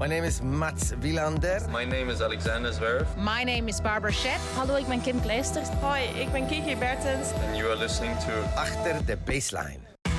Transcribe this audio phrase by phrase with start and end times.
[0.00, 1.60] My name is Mats Wielander.
[1.70, 3.06] My name is Alexander Zverev.
[3.18, 4.40] My name is Barbara Shep.
[4.54, 5.68] Hallo, ik ben Kim Kleisters.
[5.68, 7.32] Hoi, ik ben Kiki Bertens.
[7.32, 9.78] And you are listening to Achter de baseline.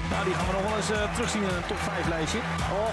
[0.10, 2.38] Nou, die gaan we nog wel eens uh, terugzien in een top 5 lijstje.
[2.38, 2.92] Oh,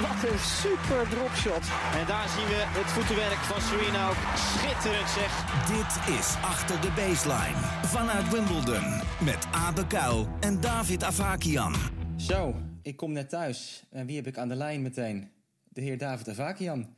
[0.00, 1.64] wat een super dropshot.
[2.00, 5.30] En daar zien we het voetenwerk van Serena ook schitterend zeg.
[5.76, 8.84] Dit is Achter de baseline vanuit Wimbledon
[9.24, 11.74] met Abe Kuil en David Avakian.
[12.16, 13.84] Zo, ik kom net thuis.
[13.90, 15.36] En wie heb ik aan de lijn meteen?
[15.68, 16.94] De heer David Avakian.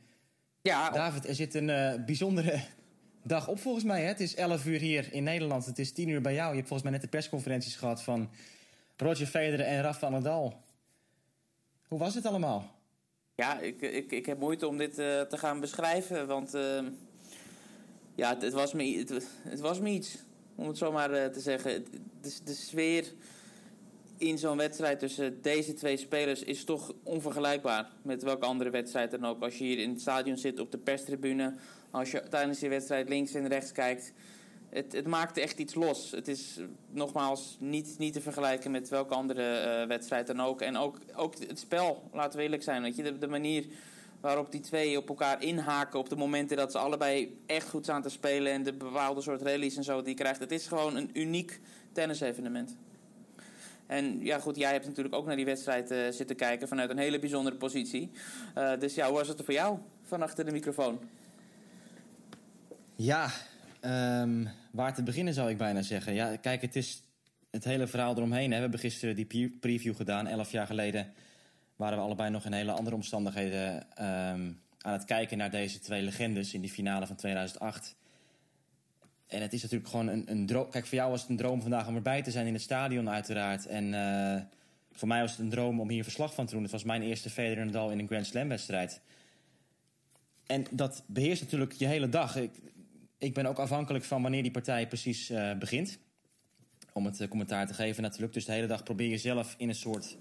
[0.61, 0.89] Ja.
[0.89, 2.61] David, er zit een uh, bijzondere
[3.23, 4.01] dag op volgens mij.
[4.01, 4.07] Hè?
[4.07, 5.65] Het is 11 uur hier in Nederland.
[5.65, 6.49] Het is 10 uur bij jou.
[6.49, 8.29] Je hebt volgens mij net de persconferenties gehad van
[8.97, 10.63] Roger Federer en Rafa Nadal.
[11.87, 12.79] Hoe was het allemaal?
[13.35, 16.27] Ja, ik, ik, ik heb moeite om dit uh, te gaan beschrijven.
[16.27, 16.79] Want uh,
[18.15, 20.17] ja, het, het, was me, het, het, was me iets,
[20.55, 21.85] om het zo maar uh, te zeggen.
[22.21, 23.13] De, de sfeer
[24.21, 29.25] in zo'n wedstrijd tussen deze twee spelers is toch onvergelijkbaar met welke andere wedstrijd dan
[29.25, 29.41] ook.
[29.41, 31.53] Als je hier in het stadion zit op de perstribune,
[31.91, 34.13] als je tijdens die wedstrijd links en rechts kijkt.
[34.69, 36.11] Het, het maakt echt iets los.
[36.11, 40.61] Het is nogmaals niet, niet te vergelijken met welke andere uh, wedstrijd dan ook.
[40.61, 42.81] En ook, ook het spel, laten we eerlijk zijn.
[42.81, 43.65] Weet je, de, de manier
[44.19, 48.01] waarop die twee op elkaar inhaken op de momenten dat ze allebei echt goed staan
[48.01, 50.39] te spelen en de bepaalde soort rallies en zo die je krijgt.
[50.39, 51.59] Het is gewoon een uniek
[51.91, 52.75] tennisevenement.
[53.91, 56.97] En ja, goed, jij hebt natuurlijk ook naar die wedstrijd uh, zitten kijken vanuit een
[56.97, 58.11] hele bijzondere positie.
[58.57, 60.99] Uh, dus ja, hoe was het er voor jou van achter de microfoon?
[62.95, 63.29] Ja,
[64.21, 66.13] um, waar te beginnen zou ik bijna zeggen.
[66.13, 67.03] Ja, kijk, het is
[67.49, 68.49] het hele verhaal eromheen.
[68.49, 68.55] Hè.
[68.55, 70.27] We hebben gisteren die preview gedaan.
[70.27, 71.13] Elf jaar geleden
[71.75, 76.01] waren we allebei nog in hele andere omstandigheden um, aan het kijken naar deze twee
[76.01, 77.95] legendes in die finale van 2008.
[79.31, 80.69] En het is natuurlijk gewoon een, een droom.
[80.69, 83.09] Kijk, voor jou was het een droom vandaag om erbij te zijn in het stadion,
[83.09, 83.65] uiteraard.
[83.65, 84.41] En uh,
[84.91, 86.63] voor mij was het een droom om hier verslag van te doen.
[86.63, 89.01] Het was mijn eerste Federer Nadal in een Grand Slam wedstrijd.
[90.45, 92.35] En dat beheerst natuurlijk je hele dag.
[92.35, 92.51] Ik,
[93.17, 95.97] ik ben ook afhankelijk van wanneer die partij precies uh, begint.
[96.93, 98.33] Om het uh, commentaar te geven natuurlijk.
[98.33, 100.17] Dus de hele dag probeer je zelf in een soort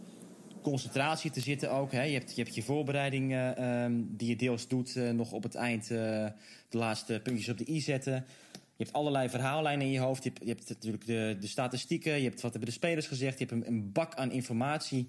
[0.63, 1.93] concentratie te zitten ook.
[1.93, 2.03] Hè.
[2.03, 5.89] Je, hebt, je hebt je voorbereiding um, die je deels doet nog op het eind.
[5.89, 6.33] de
[6.71, 8.25] laatste puntjes op de i zetten.
[8.81, 10.25] Je hebt allerlei verhaallijnen in je hoofd.
[10.25, 12.17] Je hebt, natuurlijk de, de statistieken.
[12.17, 13.39] Je hebt wat hebben de spelers gezegd.
[13.39, 15.09] Je hebt een, bak aan informatie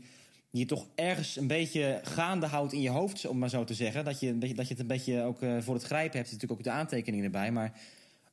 [0.49, 3.73] die je toch ergens een beetje gaande houdt in je hoofd, om maar zo te
[3.73, 4.05] zeggen.
[4.05, 6.31] Dat je, dat je het een beetje ook uh, voor het grijpen hebt.
[6.31, 7.51] Natuurlijk ook de aantekeningen erbij.
[7.51, 7.79] Maar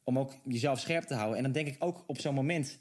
[0.04, 1.37] om ook jezelf scherp te houden.
[1.37, 2.78] En dan denk ik ook op zo'n moment.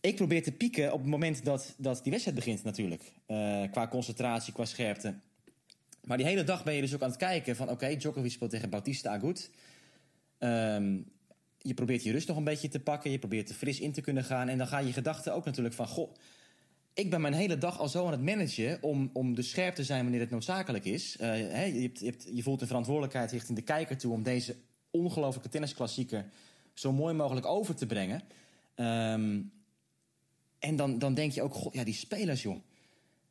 [0.00, 3.12] Ik probeer te pieken op het moment dat, dat die wedstrijd begint, natuurlijk.
[3.28, 5.14] Uh, qua concentratie, qua scherpte.
[6.04, 7.66] Maar die hele dag ben je dus ook aan het kijken van...
[7.66, 9.50] oké, okay, Djokovic speelt tegen Bautista Agut.
[10.38, 11.14] Um,
[11.58, 13.10] je probeert je rust nog een beetje te pakken.
[13.10, 14.48] Je probeert er fris in te kunnen gaan.
[14.48, 15.86] En dan gaan je gedachten ook natuurlijk van...
[15.86, 16.14] goh,
[16.94, 18.82] ik ben mijn hele dag al zo aan het managen...
[18.82, 21.16] om, om dus scherp te zijn wanneer het noodzakelijk is.
[21.18, 24.12] Hè, je, hebt, je, voelt een verantwoordelijkheid richting de kijker toe...
[24.12, 24.56] om deze
[24.90, 26.26] ongelofelijke tennisklassieker
[26.74, 28.22] zo mooi mogelijk over te brengen.
[28.76, 29.52] Um,
[30.58, 32.56] en dan, dan denk je ook, ja, die spelers, joh.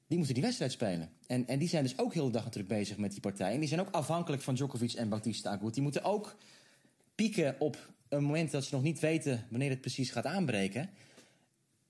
[0.08, 1.10] Die moeten die wedstrijd spelen.
[1.28, 3.54] En, en die zijn dus ook heel de dag natuurlijk bezig met die partij.
[3.54, 5.74] En die zijn ook afhankelijk van Djokovic en Bautista Agut.
[5.74, 6.38] Die moeten ook
[7.16, 10.90] pieken op een moment dat ze nog niet weten wanneer het precies gaat aanbreken.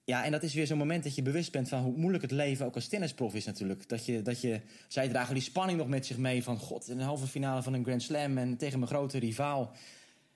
[0.04, 2.32] Ja, en dat is weer zo'n moment dat je bewust bent van hoe moeilijk het
[2.32, 3.90] leven ook als tennisprof is natuurlijk.
[3.90, 7.00] Dat je, dat je, zij dragen die spanning nog met zich mee van god, een
[7.00, 9.76] halve finale van een Grand Slam en tegen mijn grote rivaal.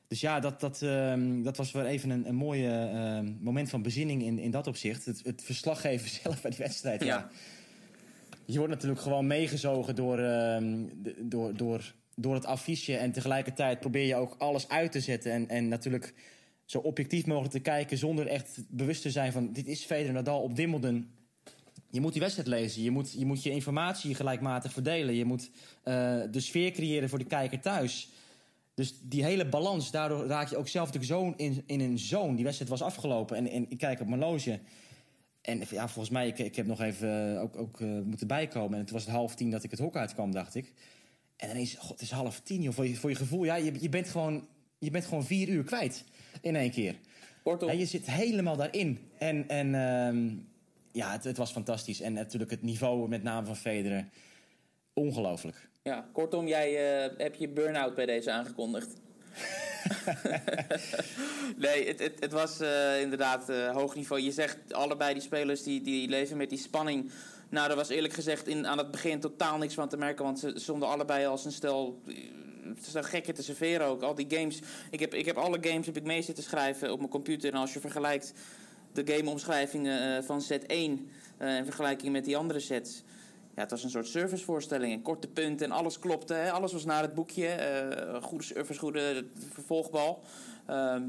[0.08, 3.82] Dus ja, dat, dat, uh, dat was weer even een, een mooi uh, moment van
[3.82, 5.06] bezinning in, in dat opzicht.
[5.06, 7.04] Het, het verslaggeven zelf bij die wedstrijd.
[7.04, 7.08] Ja.
[7.08, 7.30] ja.
[8.46, 10.58] Je wordt natuurlijk gewoon meegezogen door, uh,
[11.18, 12.98] door, door, door het affiche.
[12.98, 15.32] En tegelijkertijd probeer je ook alles uit te zetten.
[15.32, 16.14] En, en natuurlijk
[16.66, 19.54] zo objectief mogelijk te kijken zonder echt bewust te zijn van...
[19.54, 21.10] dit is Federer Nadal op Wimbledon.
[21.90, 22.84] Je moet die wedstrijd lezen.
[22.84, 25.16] Je moet je, moet je informatie gelijkmatig verdelen.
[25.16, 28.10] Je moet uh, de sfeer creëren voor de kijker thuis.
[28.74, 32.36] Dus die hele balans, daardoor raak je ook zelf natuurlijk in, in een zone.
[32.36, 34.60] Die wedstrijd was afgelopen en, en ik kijk op mijn loge.
[35.42, 38.74] En ja, volgens mij, ik, ik heb nog even ook, ook uh, moeten bijkomen.
[38.74, 40.74] En het was het half tien dat ik het hok uitkwam, dacht ik.
[41.40, 42.62] En dan is god, het is half tien.
[42.62, 44.48] Joh, voor, je, voor je gevoel, ja, je, je, bent gewoon,
[44.78, 46.04] je bent gewoon vier uur kwijt
[46.42, 46.96] in één keer.
[47.44, 47.70] Kortom.
[47.70, 49.00] Ja, je zit helemaal daarin.
[49.18, 50.32] En, en uh,
[50.92, 52.02] ja, het, het, was fantastisch.
[52.02, 54.06] En natuurlijk het niveau, met name van Federer,
[54.94, 55.70] ongelooflijk.
[55.84, 58.90] Ja, kortom, jij uh, hebt je burn-out bij deze aangekondigd.
[61.66, 64.22] nee, het, het, het was uh, inderdaad uh, hoog niveau.
[64.22, 67.12] Je zegt allebei die spelers die, die leven met die spanning.
[67.50, 70.26] Nou, er was eerlijk gezegd in, aan het begin totaal niks van te merken.
[70.26, 72.02] Want ze stonden allebei als een stel
[72.94, 74.02] gekken te serveren ook.
[74.02, 74.60] Al die games.
[74.92, 77.54] Ik heb, ik heb alle games heb ik mee zitten schrijven op mijn computer.
[77.54, 78.34] En als je vergelijkt
[78.94, 81.10] de gameomschrijvingen uh, van set 1
[81.40, 83.04] in vergelijking met die andere sets
[83.60, 84.94] ja, het was een soort servicevoorstelling.
[84.94, 86.34] En korte punten en alles klopte.
[86.34, 86.52] Hè?
[86.52, 87.48] Alles was naar het boekje.
[87.48, 90.24] Eh, goede service, goede vervolgbal.
[90.66, 91.04] Ehm,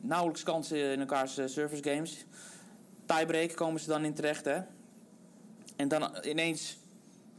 [0.00, 2.24] nauwelijks kansen in elkaars service games.
[3.06, 4.44] Tiebreak komen ze dan in terecht.
[4.44, 4.60] Hè?
[5.78, 6.76] En dan ineens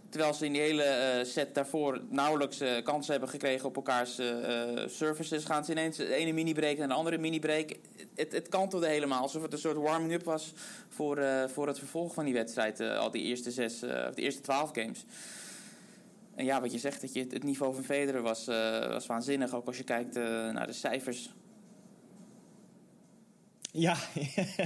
[0.09, 4.19] Terwijl ze in die hele uh, set daarvoor nauwelijks uh, kansen hebben gekregen op elkaars
[4.19, 7.75] uh, services, gaan ze ineens de ene mini-break en de andere mini-break.
[8.15, 10.53] Het, het kantelde helemaal, alsof het een soort warming-up was
[10.88, 12.80] voor, voor het vervolg van die wedstrijd.
[12.80, 15.06] al die eerste zes, of de eerste twaalf games.
[16.36, 18.45] En ja, wat je zegt, dat je, het niveau van Federer was,
[18.89, 19.53] was waanzinnig.
[19.53, 20.15] Ook als je kijkt
[20.53, 21.33] naar de cijfers.
[23.71, 23.97] Ja,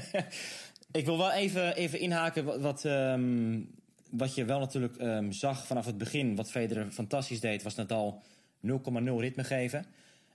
[0.94, 2.62] ik wil wel even, even inhaken wat...
[2.62, 3.82] wat um
[4.18, 8.22] wat je wel natuurlijk um, zag vanaf het begin, wat Federer fantastisch deed, was Nadal
[8.68, 8.72] 0,0
[9.18, 9.86] ritme geven.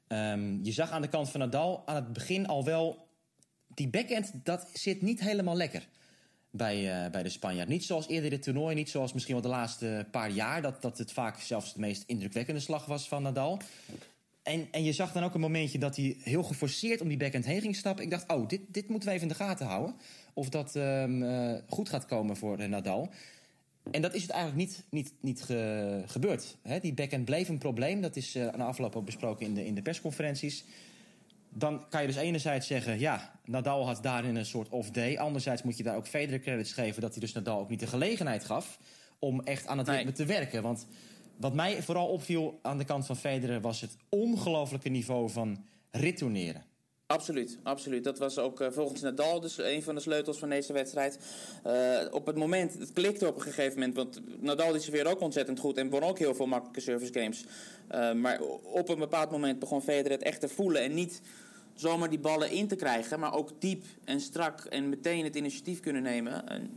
[0.08, 3.08] Um, je zag aan de kant van Nadal aan het begin al wel...
[3.74, 5.88] die backhand, dat zit niet helemaal lekker
[6.50, 7.68] bij, uh, bij de Spanjaard.
[7.68, 10.62] Niet zoals eerder dit toernooi, niet zoals misschien wel de laatste paar jaar...
[10.62, 13.60] dat, dat het vaak zelfs de meest indrukwekkende slag was van Nadal.
[14.42, 17.44] En, en je zag dan ook een momentje dat hij heel geforceerd om die backhand
[17.44, 18.04] heen ging stappen.
[18.04, 19.94] Ik dacht, oh, dit, dit moeten we even in de gaten houden.
[20.38, 23.10] Of dat um, uh, goed gaat komen voor Nadal.
[23.90, 26.56] En dat is het eigenlijk niet, niet, niet ge, gebeurd.
[26.62, 26.80] Hè?
[26.80, 28.00] Die backhand bleef een probleem.
[28.00, 30.64] Dat is uh, aan de afloop ook besproken in de, in de persconferenties.
[31.48, 32.98] Dan kan je dus enerzijds zeggen...
[32.98, 35.18] ja, Nadal had daarin een soort off-day.
[35.18, 37.00] Anderzijds moet je daar ook Federer credits geven...
[37.02, 38.78] dat hij dus Nadal ook niet de gelegenheid gaf...
[39.18, 40.62] om echt aan het ritme te werken.
[40.62, 40.86] Want
[41.36, 43.60] wat mij vooral opviel aan de kant van Federer...
[43.60, 46.64] was het ongelofelijke niveau van retourneren.
[47.12, 48.04] Absoluut, absoluut.
[48.04, 51.18] Dat was ook uh, volgens Nadal dus een van de sleutels van deze wedstrijd.
[51.66, 55.20] Uh, op het moment, het klikte op een gegeven moment, want Nadal is weer ook
[55.20, 57.44] ontzettend goed en won ook heel veel makkelijke service games.
[57.94, 61.20] Uh, maar op een bepaald moment begon Federer het echt te voelen en niet
[61.74, 65.80] zomaar die ballen in te krijgen, maar ook diep en strak en meteen het initiatief
[65.80, 66.48] kunnen nemen.
[66.48, 66.70] En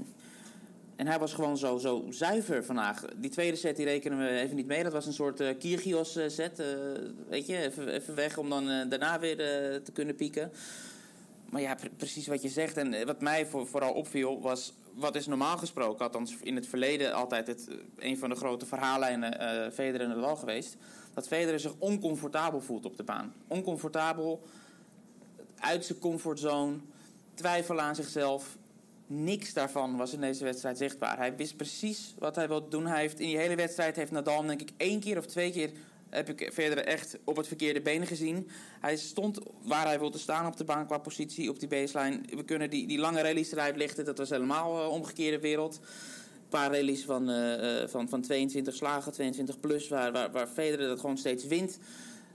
[1.02, 3.06] en hij was gewoon zo, zo zuiver vandaag.
[3.16, 4.84] Die tweede set die rekenen we even niet mee.
[4.84, 6.60] Dat was een soort uh, Kyrgios uh, set.
[6.60, 6.66] Uh,
[7.30, 9.38] weet je, even, even, weg om dan daarna weer
[9.84, 10.52] te kunnen pieken.
[11.50, 12.78] Maar ja, precies wat je zegt.
[12.78, 14.74] En wat mij voor, vooral opviel was...
[14.94, 19.42] Wat is normaal gesproken, althans in het verleden altijd het, een van de grote verhaallijnen
[19.42, 20.78] uh, Federer en Nadal geweest.
[21.14, 23.34] Dat Federer zich oncomfortabel voelt op de baan.
[23.48, 24.42] Oncomfortabel,
[25.60, 26.76] uit zijn comfortzone,
[27.34, 28.58] twijfel aan zichzelf
[29.14, 31.18] Niks daarvan was in deze wedstrijd zichtbaar.
[31.18, 32.88] Hij wist precies wat hij wilde doen.
[32.88, 35.72] Hij heeft in die hele wedstrijd heeft Nadal denk ik één keer of twee keer
[36.10, 38.50] heb ik verder echt op het verkeerde been gezien.
[38.80, 42.20] Hij stond waar hij wilde staan op de baan qua positie, op die baseline.
[42.36, 44.06] We kunnen die, die lange rallies eruit lichten.
[44.06, 45.76] Dat was helemaal uh, omgekeerde wereld.
[45.76, 50.88] Een paar rallies van, uh, van, van 22 slagen, 22 plus, waar, waar, waar Federer
[50.88, 51.80] dat gewoon steeds wint.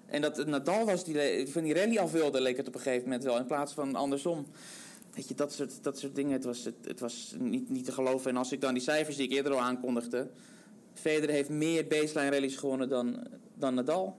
[0.07, 3.05] En dat Nadal was die van die rally af wilde, leek het op een gegeven
[3.05, 4.47] moment wel, in plaats van andersom.
[5.17, 7.93] Weet je, dat soort, dat soort dingen, het was, het, het was niet, niet te
[7.93, 8.31] geloven.
[8.31, 10.31] En als ik dan die cijfers die ik eerder al aankondigde...
[10.95, 14.19] Federer heeft meer baseline rallies gewonnen dan, dan Nadal.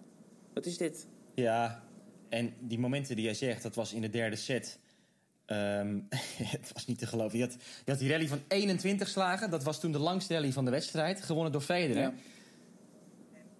[0.54, 1.08] Wat is dit?
[1.34, 1.84] Ja,
[2.30, 4.80] en die momenten die jij zegt, dat was in de derde set...
[5.48, 6.08] Um,
[6.56, 7.38] het was niet te geloven.
[7.38, 7.54] Je had,
[7.86, 9.50] je had die rally van 21 slagen.
[9.50, 11.22] Dat was toen de langste rally van de wedstrijd.
[11.22, 12.02] Gewonnen door Federer.
[12.02, 12.14] Ja.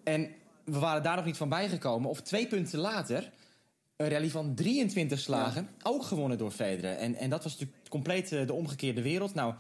[0.04, 0.32] En
[0.64, 2.10] we waren daar nog niet van bijgekomen.
[2.10, 3.32] Of twee punten later
[3.98, 5.70] een rally van 23 slagen.
[5.84, 6.98] Ook gewonnen door Federer.
[6.98, 9.34] En, en dat was natuurlijk compleet uh, de omgekeerde wereld.
[9.34, 9.54] Nou,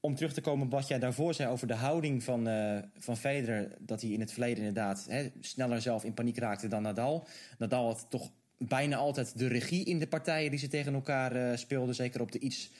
[0.00, 3.16] om terug te komen op wat jij daarvoor zei over de houding van, uh, van
[3.16, 3.76] Federer.
[3.78, 7.26] Dat hij in het verleden inderdaad hè, sneller zelf in paniek raakte dan Nadal.
[7.58, 11.56] Nadal had toch bijna altijd de regie in de partijen die ze tegen elkaar uh,
[11.56, 11.94] speelden.
[11.94, 12.70] Zeker op de iets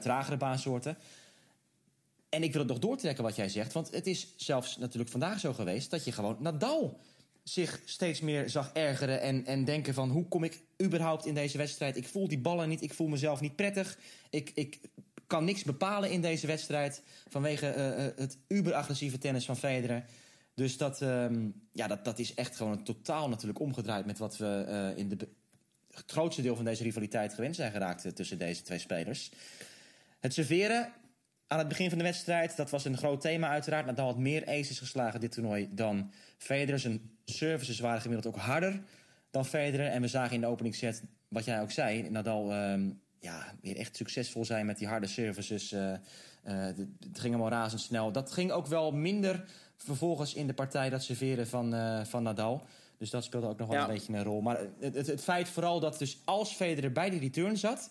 [0.00, 0.96] tragere baansoorten.
[2.28, 3.72] En ik wil het nog doortrekken wat jij zegt.
[3.72, 7.00] Want het is zelfs natuurlijk vandaag zo geweest dat je gewoon Nadal
[7.42, 10.10] zich steeds meer zag ergeren en, en denken van...
[10.10, 11.96] hoe kom ik überhaupt in deze wedstrijd?
[11.96, 13.98] Ik voel die ballen niet, ik voel mezelf niet prettig.
[14.30, 14.80] Ik, ik
[15.26, 17.02] kan niks bepalen in deze wedstrijd...
[17.28, 20.04] vanwege uh, het uberagressieve tennis van Federer.
[20.54, 24.06] Dus dat, um, ja, dat, dat is echt gewoon totaal natuurlijk omgedraaid...
[24.06, 25.28] met wat we uh, in de,
[25.90, 28.16] het grootste deel van deze rivaliteit gewend zijn geraakt...
[28.16, 29.30] tussen deze twee spelers.
[30.20, 30.92] Het serveren
[31.46, 33.86] aan het begin van de wedstrijd, dat was een groot thema uiteraard.
[33.86, 36.78] Nadal had meer aces geslagen dit toernooi dan Federer.
[36.78, 38.80] Zijn services waren gemiddeld ook harder
[39.30, 39.86] dan Federer.
[39.86, 43.96] En we zagen in de openingsset, wat jij ook zei, Nadal um, ja, weer echt
[43.96, 45.72] succesvol zijn met die harde services.
[45.72, 45.96] Uh, uh,
[46.44, 48.12] het ging allemaal razendsnel.
[48.12, 49.44] Dat ging ook wel minder
[49.76, 52.62] vervolgens in de partij, dat serveren van, uh, van Nadal.
[52.98, 53.88] Dus dat speelde ook nog wel ja.
[53.88, 54.40] een beetje een rol.
[54.40, 57.90] Maar het, het, het, feit vooral dat dus als Federer bij die return zat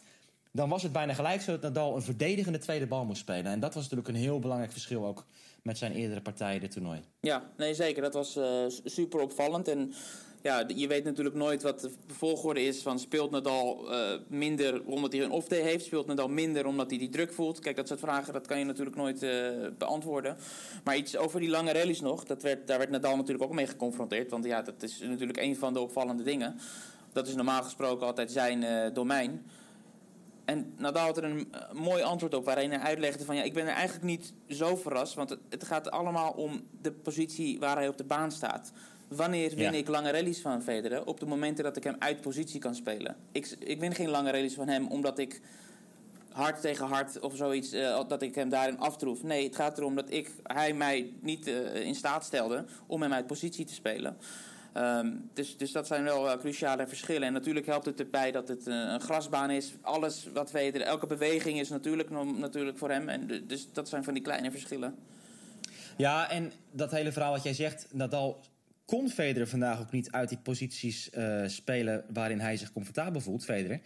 [0.51, 3.51] dan was het bijna gelijk zo dat Nadal een verdedigende tweede bal moest spelen.
[3.51, 5.25] En dat was natuurlijk een heel belangrijk verschil ook
[5.63, 7.01] met zijn eerdere partijen dit toernooi.
[7.19, 8.01] Ja, nee zeker.
[8.01, 8.45] Dat was uh,
[8.83, 9.67] super opvallend.
[9.67, 9.93] En
[10.41, 15.11] ja, je weet natuurlijk nooit wat de volgorde is van speelt Nadal uh, minder omdat
[15.11, 17.59] hij een off-day heeft, speelt Nadal minder omdat hij die druk voelt.
[17.59, 19.31] Kijk, dat soort vragen dat kan je natuurlijk nooit uh,
[19.77, 20.37] beantwoorden.
[20.83, 23.67] Maar iets over die lange rallies nog, dat werd, daar werd Nadal natuurlijk ook mee
[23.67, 24.31] geconfronteerd.
[24.31, 26.59] Want ja, dat is natuurlijk een van de opvallende dingen.
[27.13, 29.45] Dat is normaal gesproken altijd zijn domein.
[30.49, 33.67] En Nadal had er een mooi antwoord op waarin hij uitlegde van ja, ik ben
[33.67, 37.87] er eigenlijk niet zo verrast, want het, het gaat allemaal om de positie waar hij
[37.87, 38.71] op de baan staat.
[39.07, 39.77] Wanneer win Ja.
[39.77, 41.05] ik lange rallies van Federer?
[41.05, 43.15] Op de momenten dat ik hem uit positie kan spelen.
[43.31, 45.41] Ik, ik win geen lange rallies van hem omdat ik
[46.31, 49.23] hard tegen hard of zoiets, eh, dat ik hem daarin aftroef.
[49.23, 53.13] Nee, het gaat erom dat ik, hij mij niet eh, in staat stelde om hem
[53.13, 54.17] uit positie te spelen.
[54.73, 57.27] Ehm, dus, dus dat zijn wel eh, cruciale verschillen.
[57.27, 59.73] En natuurlijk helpt het erbij dat het eh, een grasbaan is.
[59.81, 63.09] Alles wat Federer, elke beweging is natuurlijk, natuurlijk voor hem.
[63.09, 64.95] En dus dat zijn van die kleine verschillen.
[65.97, 68.43] Ja, en dat hele verhaal wat jij zegt, Nadal
[68.85, 73.43] kon Federer vandaag ook niet uit die posities eh, spelen waarin hij zich comfortabel voelt,
[73.43, 73.79] Federer.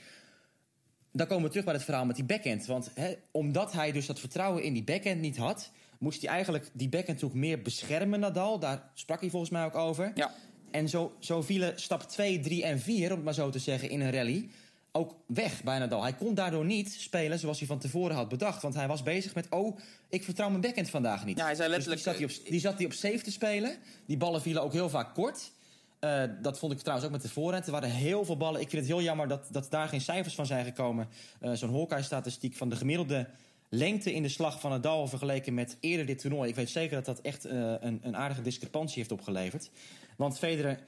[1.12, 2.66] Dan komen we terug bij het verhaal met die backhand.
[2.66, 6.70] Want hè, omdat hij dus dat vertrouwen in die backhand niet had, moest hij eigenlijk
[6.74, 8.60] die backhandhoek meer beschermen, Nadal.
[8.60, 10.12] Daar sprak hij volgens mij ook over.
[10.16, 10.32] Ja.
[10.74, 13.90] En zo, zo vielen stap 2, 3 en 4, om het maar zo te zeggen,
[13.90, 14.50] in een rally
[14.92, 16.02] ook weg bij Nadal.
[16.02, 18.62] Hij kon daardoor niet spelen zoals hij van tevoren had bedacht.
[18.62, 19.78] Want hij was bezig met, oh,
[20.10, 21.38] ik vertrouw mijn backhand vandaag niet.
[21.38, 23.32] Ja, hij zei letterlijk- Dus die, zat hij op, die zat hij op safe te
[23.32, 23.76] spelen.
[24.06, 25.52] Die ballen vielen ook heel vaak kort.
[26.00, 27.66] Eh, dat vond ik trouwens ook met de voorhand.
[27.66, 28.62] Er waren heel veel ballen.
[28.62, 31.08] Ik vind het heel jammer dat, dat daar geen cijfers van zijn gekomen.
[31.40, 33.28] Eh, Zo'n Hawkeye-statistiek van de gemiddelde
[33.70, 35.08] lengte in de slag van Nadal...
[35.08, 36.50] vergeleken met eerder dit toernooi.
[36.50, 39.70] Ik weet zeker dat dat echt eh, een, een aardige discrepantie heeft opgeleverd.
[40.18, 40.80] Want Federer...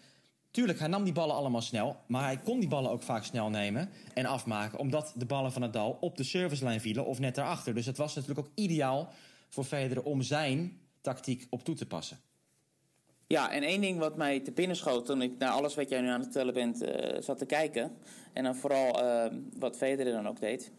[0.52, 1.98] Tuurlijk, hij nam die ballen allemaal snel.
[2.08, 4.80] Maar hij kon die ballen ook vaak snel nemen en afmaken.
[4.80, 7.74] Omdat de ballen van Nadal op de servicelijn vielen of net daarachter.
[7.74, 9.10] Dus het was natuurlijk ook ideaal
[9.50, 12.20] voor Federer om zijn tactiek op toe te passen.
[13.28, 16.02] Ja, en één ding wat mij te binnen schoot toen ik naar alles wat jij
[16.02, 17.98] nu aan het vertellen bent eh, zat te kijken.
[18.34, 20.72] En dan vooral eh, wat Federer dan ook deed.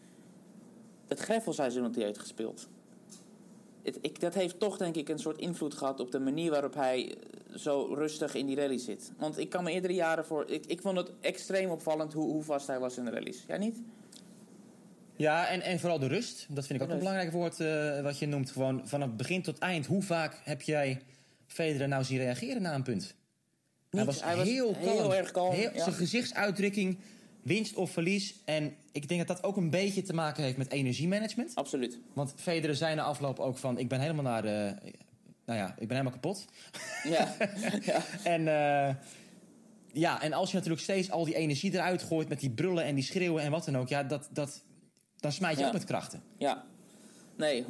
[1.07, 2.69] Het greffelseizoen dat hij heeft gespeeld.
[3.87, 6.73] Het, ik, dat heeft toch denk ik een soort invloed gehad op de manier waarop
[6.73, 9.11] hij eh, zo rustig in die rally zit.
[9.17, 10.49] Want ik kan me eerdere jaren voor...
[10.49, 13.43] Ik, ik vond het extreem opvallend hoe, hoe vast hij was in de rallies.
[13.47, 13.81] Jij niet?
[15.15, 16.45] Ja, en, en vooral de rust.
[16.49, 18.51] Dat vind ik ook een belangrijk woord eh, wat je noemt.
[18.51, 19.85] Gewoon vanaf begin tot eind.
[19.85, 21.01] Hoe vaak heb jij
[21.47, 23.15] Federer nou zien reageren na een punt?
[23.89, 24.97] hij was, Hij was heel kalm.
[24.97, 25.83] heel erg kalm, Heel- ja.
[25.83, 26.97] Zijn gezichtsuitdrukking,
[27.47, 28.35] winst of verlies.
[28.45, 31.55] En ik denk dat dat ook een beetje te maken heeft met energiemanagement.
[31.55, 31.99] Absoluut.
[32.13, 33.77] Want Federer zei na afloop ook van...
[33.77, 34.75] ik ben helemaal naar de...
[35.45, 36.45] Nou ja, ik ben helemaal kapot.
[37.03, 37.35] Ja.
[37.81, 38.01] ja.
[38.23, 38.95] En, eh,
[39.91, 42.29] ja, en als je natuurlijk steeds al die energie eruit gooit...
[42.29, 43.87] met die brullen en die schreeuwen en wat dan ook...
[43.87, 44.63] Ja, dat, dat,
[45.17, 45.67] dan smijt je Ja.
[45.67, 46.23] ook met krachten.
[46.37, 46.65] Ja,
[47.37, 47.65] nee, 100%.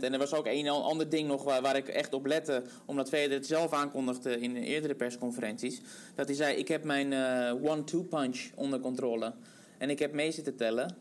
[0.00, 3.08] En er was ook een ander ding nog waar, waar ik echt op lette, omdat
[3.08, 5.80] Federer het zelf aankondigde in eerdere persconferenties.
[6.14, 9.32] Dat hij zei: Ik heb mijn eh, one-two punch onder controle.
[9.78, 10.96] En ik heb mee zitten tellen.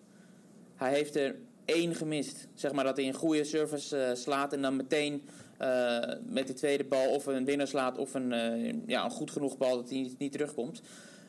[0.75, 2.47] Hij heeft er één gemist.
[2.53, 5.23] Zeg maar dat hij een goede service eh, slaat en dan meteen
[5.57, 9.57] eh, met de tweede bal of een winnaar slaat of een, ja, een goed genoeg
[9.57, 10.81] bal dat hij niet, niet terugkomt.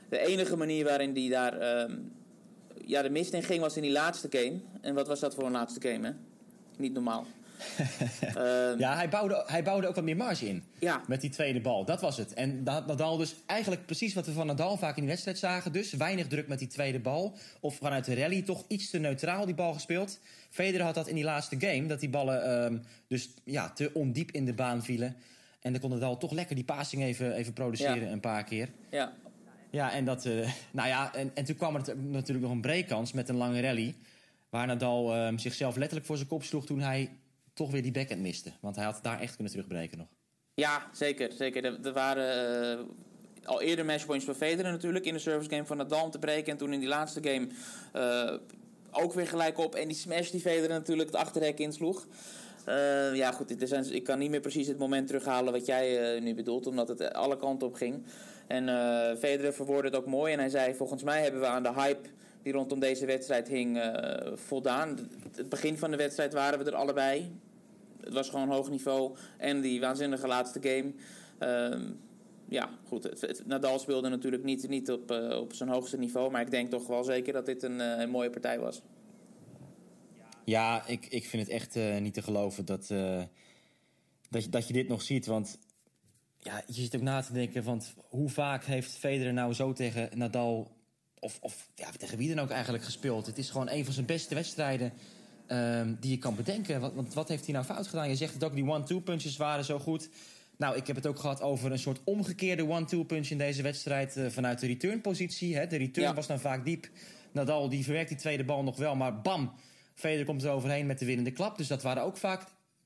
[0.08, 1.96] De enige manier waarin hij daar ehm,
[2.86, 4.60] ja, de mist in ging was in die laatste game.
[4.80, 6.12] En wat was dat voor een laatste game, hè?
[6.76, 7.26] Niet normaal.
[8.20, 10.62] Ehm, Ja, hij bouwde, hij bouwde ook wat meer marge in.
[10.78, 11.02] Ja.
[11.06, 11.84] Met die tweede bal.
[11.84, 12.34] Dat was het.
[12.34, 15.72] En da- Nadal dus eigenlijk precies wat we van Nadal vaak in de wedstrijd zagen.
[15.72, 17.36] Dus weinig druk met die tweede bal.
[17.60, 20.20] Of vanuit de rally toch iets te neutraal die bal gespeeld.
[20.50, 21.86] Federer had dat in die laatste game.
[21.86, 22.78] Dat die ballen ehm,
[23.08, 25.16] dus ja, te ondiep in de baan vielen.
[25.60, 28.10] En dan kon Nadal toch lekker die passing even, even produceren Ja.
[28.12, 28.68] een paar keer.
[28.90, 29.12] ja,
[29.70, 33.12] Ja, en, dat, eh, nou ja, en, en toen kwam er natuurlijk nog een breakkans
[33.12, 33.94] met een lange rally.
[34.54, 37.18] Waar Nadal ehm, zichzelf letterlijk voor zijn kop sloeg toen hij
[37.54, 38.52] toch weer die backhand miste.
[38.60, 40.06] Want hij had daar echt kunnen terugbreken nog.
[40.54, 41.32] ja, zeker.
[41.32, 41.64] zeker.
[41.84, 42.84] Er, waren eh,
[43.44, 46.52] al eerder matchpoints voor Federer natuurlijk in de service game van Nadal om te breken.
[46.52, 47.46] En toen in die laatste game
[47.92, 48.38] eh,
[48.90, 49.74] ook weer gelijk op.
[49.74, 52.06] En die smash die Federer natuurlijk het achterhek insloeg.
[52.64, 56.20] Eh, ja, goed, er zijn, ik kan niet meer precies het moment terughalen wat jij
[56.20, 58.06] nu bedoelt, omdat het alle kanten op ging.
[58.46, 61.62] En eh Federer verwoordde het ook mooi en hij zei: Volgens mij hebben we aan
[61.62, 62.08] de hype
[62.44, 64.98] die rondom deze wedstrijd hing eh, voldaan.
[65.36, 67.32] Het begin van de wedstrijd waren we er allebei.
[68.00, 69.16] Het was gewoon hoog niveau.
[69.38, 70.92] En die waanzinnige laatste game.
[71.38, 71.92] Ehm,
[72.48, 73.44] ja, goed.
[73.46, 76.30] Nadal speelde natuurlijk niet, niet op, eh, op zijn hoogste niveau.
[76.30, 78.82] Maar ik denk toch wel zeker dat dit een, eh, een mooie partij was.
[80.44, 82.86] Ja, ik, ik vind het echt niet te geloven dat,
[84.30, 85.26] dat, je, dat je dit nog ziet.
[85.26, 85.58] Want
[86.38, 90.18] ja, je zit ook na te denken, want hoe vaak heeft Federer nou zo tegen
[90.18, 90.73] Nadal...
[91.24, 93.26] of, of ja, tegen wie dan ook eigenlijk gespeeld?
[93.26, 94.92] Het is gewoon een van zijn beste wedstrijden
[95.46, 96.80] ehm, die je kan bedenken.
[96.80, 98.08] Want, want wat heeft hij nou fout gedaan?
[98.08, 100.08] Je zegt het ook, die one-two punches waren zo goed.
[100.56, 104.16] Nou, ik heb het ook gehad over een soort omgekeerde one-two punch in deze wedstrijd
[104.16, 105.56] eh, vanuit de returnpositie.
[105.56, 105.66] Hè.
[105.66, 106.14] De return Ja.
[106.14, 106.88] was dan vaak diep.
[107.32, 109.52] Nadal die verwerkt die tweede bal nog wel, maar bam,
[109.94, 111.56] Federer komt er overheen met de winnende klap.
[111.58, 112.42] Dus dat waren ook vaak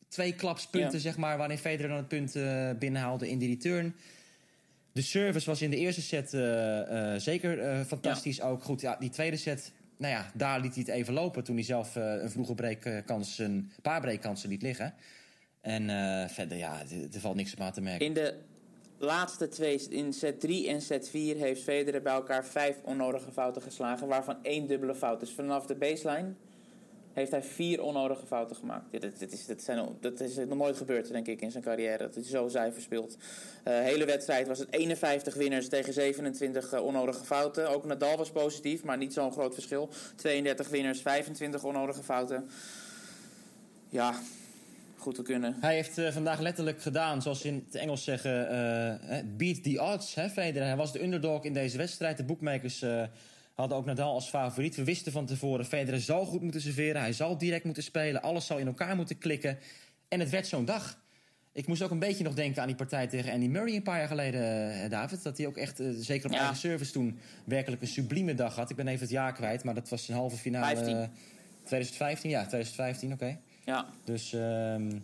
[0.08, 0.98] twee klapspunten, Ja.
[0.98, 3.94] zeg maar, waarin Federer dan het punt eh, binnenhaalde in de return.
[4.98, 8.62] De service was in de eerste set eh, eh, zeker eh, fantastisch ook.
[8.62, 11.64] Goed, ja, die tweede set, nou ja, daar liet hij het even lopen toen hij
[11.64, 14.94] zelf een vroege breekkans, een paar breekkansen liet liggen.
[15.60, 15.82] En
[16.30, 18.06] verder, ja, er- er valt niks op aan te merken.
[18.06, 18.34] In de
[18.98, 23.62] laatste twee, in set 3 en set 4, heeft Federer bij elkaar vijf onnodige fouten
[23.62, 25.20] geslagen, waarvan één dubbele fout.
[25.20, 26.34] Dus vanaf de baseline
[27.18, 29.00] heeft hij vier onnodige fouten gemaakt.
[29.00, 31.98] Dat, is, zijn, dat is nog nooit gebeurd, denk ik, in zijn carrière.
[31.98, 33.16] Dat hij zo zuiver speelt.
[33.64, 37.70] De hele wedstrijd was het 51 winnaars tegen 27 eh, onnodige fouten.
[37.70, 39.88] Ook Nadal was positief, maar niet zo'n groot verschil.
[40.16, 42.48] 32 winnaars, 25 onnodige fouten.
[43.88, 44.14] Ja,
[44.98, 45.56] goed te kunnen.
[45.60, 49.62] Hij heeft eh, vandaag letterlijk gedaan, zoals ze in het Engels zeggen, eh, eh, beat
[49.62, 50.14] the odds.
[50.14, 50.66] Hè, Federer.
[50.66, 52.16] Hij was de underdog in deze wedstrijd.
[52.16, 53.02] De boekmakers eh,
[53.58, 54.76] hadden ook Nadal als favoriet.
[54.76, 57.00] We wisten van tevoren, Federer zal goed moeten serveren.
[57.00, 58.22] Hij zal direct moeten spelen.
[58.22, 59.58] Alles zal in elkaar moeten klikken.
[60.08, 61.00] En het werd zo'n dag.
[61.52, 63.98] Ik moest ook een beetje nog denken aan die partij tegen Andy Murray een paar
[63.98, 65.22] jaar geleden, eh, David.
[65.22, 66.38] Dat hij ook echt, eh, zeker op Ja.
[66.38, 68.70] eigen service toen, werkelijk een sublieme dag had.
[68.70, 70.66] Ik ben even het jaar kwijt, maar dat was een halve finale...
[70.76, 70.96] 15.
[70.96, 71.08] eh,
[71.64, 73.38] 2015, ja, 2015, oké.
[73.64, 73.86] Ja.
[74.04, 74.98] Dus, ehm,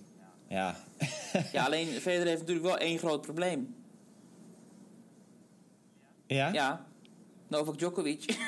[0.49, 0.77] ja...
[1.53, 3.75] ja, alleen Federer heeft natuurlijk wel één groot probleem.
[6.27, 6.53] ja?
[6.53, 6.87] Ja,
[7.49, 8.39] Novak Djokovic.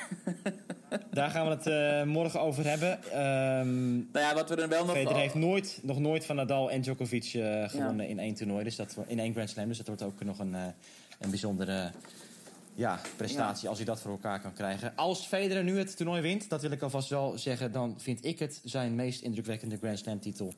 [1.11, 3.03] Daar gaan we het eh, morgen over hebben.
[3.03, 4.95] Ehm nou ja, wat we er wel nog...
[4.95, 8.65] Federer heeft nooit, nog nooit van Nadal en Djokovic eh, gewonnen in één toernooi.
[8.65, 9.69] Dus dat, in één Grand Slam.
[9.69, 10.65] Dus dat wordt ook nog een, eh,
[11.19, 11.91] een bijzondere
[12.75, 14.93] ja, prestatie als hij dat voor elkaar kan krijgen.
[14.97, 17.73] Als Federer nu het toernooi wint, dat wil ik alvast wel zeggen...
[17.73, 20.55] dan vind ik het zijn meest indrukwekkende Grand Slam titel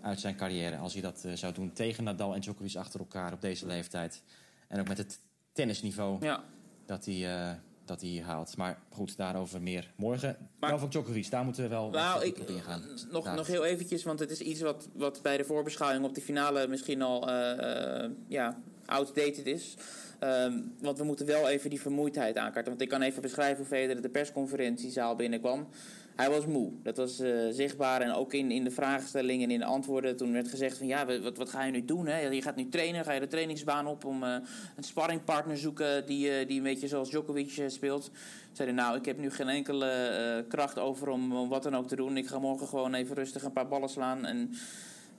[0.00, 0.76] uit zijn carrière.
[0.76, 4.22] Als hij dat zou doen tegen Nadal en Djokovic achter elkaar op deze leeftijd.
[4.68, 5.18] En ook met het
[5.52, 6.44] tennisniveau Ja,
[6.86, 8.56] dat hij, dat hij hier haalt.
[8.56, 10.36] Maar goed, daarover meer morgen.
[10.58, 12.82] Maar- Novak Djokovic, daar moeten we wel nou, ik, op ingaan.
[13.10, 16.22] nog, nog heel eventjes, want het is iets wat, wat bij de voorbeschouwing op die
[16.22, 19.74] finale misschien al eh, eh, ja, outdated is.
[20.18, 22.70] Ehm, want we moeten wel even die vermoeidheid aankaarten.
[22.70, 25.68] Want ik kan even beschrijven hoe Federer de persconferentiezaal binnenkwam.
[26.16, 26.72] Hij was moe.
[26.82, 28.00] Dat was eh, zichtbaar.
[28.00, 30.16] En ook in, in de vraagstellingen en in de antwoorden.
[30.16, 32.06] Toen werd gezegd van ja, wat, wat ga je nu doen?
[32.06, 32.18] Hè?
[32.18, 33.04] Je gaat nu trainen.
[33.04, 34.36] Ga je de trainingsbaan op om eh,
[34.76, 38.10] een sparringpartner zoeken die, eh, die een beetje zoals Djokovic speelt.
[38.52, 41.96] Zeiden nou, ik heb nu geen enkele kracht over om, om wat dan ook te
[41.96, 42.16] doen.
[42.16, 44.26] Ik ga morgen gewoon even rustig een paar ballen slaan.
[44.26, 44.54] En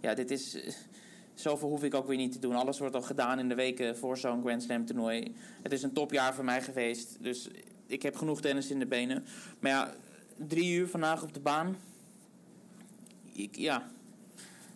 [0.01, 0.57] ja, dit is...
[1.33, 2.55] Zoveel hoef ik ook weer niet te doen.
[2.55, 5.35] Alles wordt al gedaan in de weken voor zo'n Grand Slam toernooi.
[5.61, 7.17] Het is een topjaar voor mij geweest.
[7.19, 7.49] Dus
[7.87, 9.23] ik heb genoeg tennis in de benen.
[9.59, 9.93] Maar ja,
[10.47, 11.77] drie uur vandaag op de baan.
[13.33, 13.91] Ik, ja,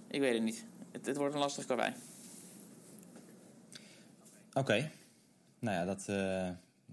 [0.07, 0.65] ik weet het niet.
[0.91, 1.93] Het, het wordt een lastig karwei.
[4.53, 4.91] Oké,
[5.59, 6.49] nou ja, dat, eh,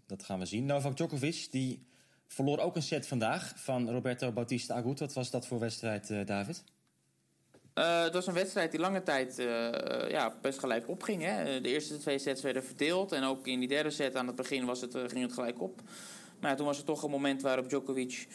[0.07, 0.67] dat gaan we zien.
[0.67, 1.87] Novak Djokovic, die
[2.27, 5.01] verloor ook een set vandaag van Roberto Bautista Agut.
[5.01, 6.65] Wat was dat voor wedstrijd, eh, David?
[7.75, 9.37] Eh, het was een wedstrijd die lange tijd
[10.09, 11.23] ja, best gelijk opging.
[11.23, 11.61] Hè.
[11.61, 13.13] De eerste twee sets werden verdeeld.
[13.13, 15.83] En ook in die derde set aan het begin was het, ging het gelijk op.
[16.41, 18.27] Maar ja, toen was er toch een moment waarop Djokovic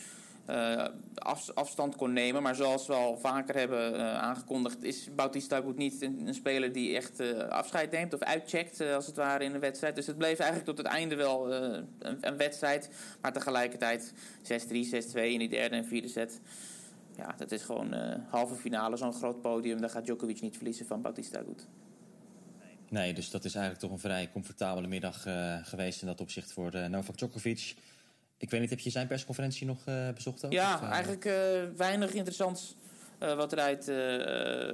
[1.16, 2.42] af- afstand kon nemen.
[2.42, 4.84] Maar zoals we al vaker hebben eh, aangekondigd...
[4.84, 8.14] is Bautista Agut niet een, speler die echt eh, afscheid neemt...
[8.14, 9.96] of uitcheckt, eh, als het ware, in de wedstrijd.
[9.96, 12.90] Dus het bleef eigenlijk tot het einde wel eh, een, een wedstrijd.
[13.22, 14.52] Maar tegelijkertijd 6-3, 6-2
[15.14, 16.42] in die derde en vierde set...
[17.18, 19.82] Ja, dat is gewoon eh, halve finale, zo'n groot podium.
[19.82, 21.68] Daar gaat Djokovic niet verliezen van Bautista Agut.
[22.90, 26.52] Nee, dus dat is eigenlijk toch een vrij comfortabele middag eh, geweest in dat opzicht
[26.54, 27.76] voor eh, Novak Djokovic.
[28.40, 30.46] Ik weet niet, heb je zijn persconferentie nog eh, bezocht?
[30.46, 30.52] Ook?
[30.52, 31.34] Ja, Of, eh, eigenlijk eh,
[31.76, 32.78] weinig interessants
[33.36, 33.90] wat eruit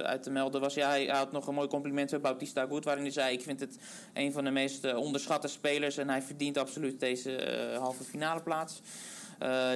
[0.02, 0.74] uit te melden was.
[0.74, 2.84] Ja, hij, had nog een mooi compliment bij Bautista Agut...
[2.84, 3.78] waarin hij zei, ik vind het
[4.14, 5.96] een van de meest onderschatte spelers...
[5.96, 7.40] en hij verdient absoluut deze
[7.78, 8.80] halve finale plaats.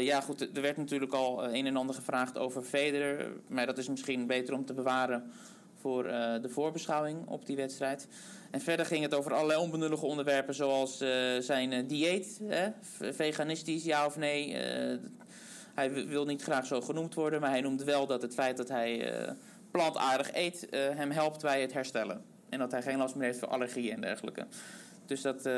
[0.00, 3.32] Ja, goed, er werd natuurlijk al een en ander gevraagd over Federer...
[3.48, 5.32] maar dat is misschien beter om te bewaren
[5.80, 8.08] voor eh, de voorbeschouwing op die wedstrijd...
[8.50, 12.40] En verder ging het over allerlei onbenullige onderwerpen, zoals eh, zijn eh, dieet.
[12.44, 12.68] Hè?
[13.12, 14.56] Veganistisch, ja of nee.
[15.74, 18.68] Hij wil niet graag zo genoemd worden, maar hij noemt wel dat het feit dat
[18.68, 19.12] hij
[19.70, 22.24] plantaardig eet hem helpt bij het herstellen.
[22.48, 24.46] En dat hij geen last meer heeft van allergieën en dergelijke.
[25.06, 25.48] Dus dat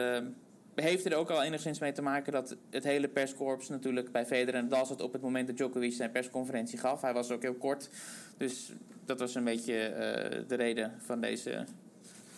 [0.74, 4.54] heeft er ook al enigszins mee te maken dat het hele perskorps natuurlijk bij Federer
[4.60, 7.00] en Nadal op het moment dat Djokovic zijn persconferentie gaf.
[7.00, 7.88] Hij was ook heel kort.
[8.36, 8.72] Dus
[9.12, 11.64] dat was een beetje eh, de reden van deze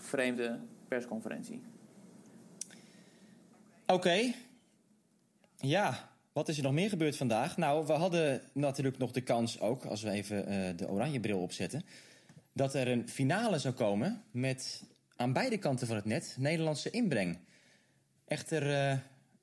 [0.00, 0.58] vreemde
[0.88, 1.62] persconferentie.
[3.86, 4.32] Oké.
[5.56, 7.56] Ja, wat is er nog meer gebeurd vandaag?
[7.56, 11.40] Nou, we hadden natuurlijk nog de kans ook, als we even eh, de oranje bril
[11.40, 11.84] opzetten...
[12.52, 14.82] dat er een finale zou komen met
[15.16, 17.38] aan beide kanten van het net Nederlandse inbreng.
[18.24, 18.98] Echter, eh,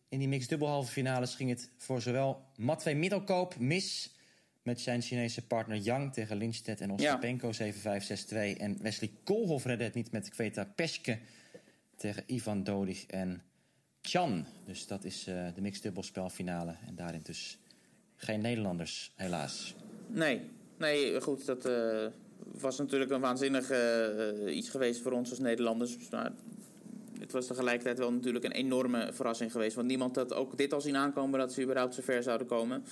[0.09, 4.15] in die mixed dubbel halve finales ging het voor zowel Matwee Middelkoop mis
[4.63, 8.57] met zijn Chinese partner Yang tegen Lindstedt en Ostapenko 7-5, 6-2.
[8.57, 11.19] En Wesley Koolhof redde het niet met Kveta Peschke
[11.95, 13.41] tegen Ivan Dodig en
[14.01, 14.45] Chan.
[14.65, 16.75] Dus dat is eh, de mixed dubbelspelfinale.
[16.87, 17.59] En daarin dus
[18.15, 19.75] geen Nederlanders, helaas.
[20.07, 20.41] Nee,
[20.77, 22.05] nee goed, dat eh,
[22.51, 25.97] was natuurlijk een waanzinnig eh, iets geweest voor ons als Nederlanders.
[26.09, 26.31] Maar
[27.19, 29.75] het was tegelijkertijd wel natuurlijk een enorme verrassing geweest.
[29.75, 32.83] Want niemand had ook dit al zien aankomen dat ze überhaupt zo ver zouden komen.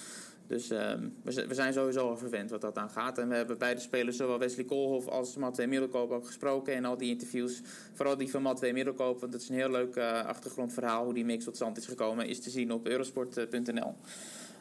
[0.50, 3.18] Dus ehm, we, we zijn sowieso al verwend wat dat aan gaat.
[3.18, 6.74] En we hebben beide spelers, zowel Wesley Koolhof als Matwee Middelkoop, ook gesproken.
[6.74, 7.62] En al die interviews,
[7.94, 9.20] vooral die van Matwee Middelkoop.
[9.20, 12.28] Want het is een heel leuk uh, achtergrondverhaal hoe die mix tot stand is gekomen.
[12.28, 13.96] Is te zien op eurosport.nl.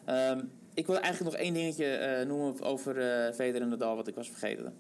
[0.04, 0.40] Ehm,
[0.74, 4.14] ik wil eigenlijk nog één dingetje uh, noemen over uh, Federer en Nadal, wat ik
[4.14, 4.74] was vergeten.